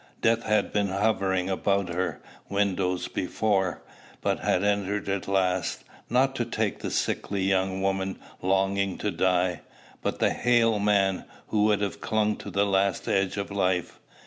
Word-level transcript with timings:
Death 0.19 0.41
had 0.45 0.73
been 0.73 0.87
hovering 0.87 1.47
about 1.47 1.89
her 1.89 2.19
windows 2.49 3.07
before, 3.07 3.83
but 4.19 4.39
had 4.39 4.63
entered 4.63 5.07
at 5.07 5.27
last; 5.27 5.83
not 6.09 6.35
to 6.37 6.43
take 6.43 6.79
the 6.79 6.89
sickly 6.89 7.43
young 7.43 7.83
woman 7.83 8.17
longing 8.41 8.97
to 8.97 9.11
die, 9.11 9.61
but 10.01 10.17
the 10.17 10.31
hale 10.33 10.79
man, 10.79 11.25
who 11.49 11.65
would 11.65 11.81
have 11.81 12.01
clung 12.01 12.35
to 12.37 12.49
the 12.49 12.65
last 12.65 13.07
edge 13.07 13.37
of 13.37 13.51
life. 13.51 13.99